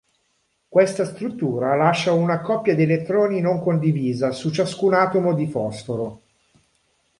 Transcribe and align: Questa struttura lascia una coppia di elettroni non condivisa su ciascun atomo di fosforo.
Questa 0.67 1.05
struttura 1.05 1.75
lascia 1.75 2.11
una 2.11 2.41
coppia 2.41 2.73
di 2.73 2.81
elettroni 2.81 3.39
non 3.39 3.61
condivisa 3.61 4.31
su 4.31 4.49
ciascun 4.49 4.95
atomo 4.95 5.35
di 5.35 5.45
fosforo. 5.45 6.21